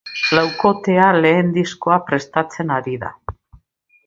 [0.37, 3.13] Laukotea lehen diskoa prestatzen ari da.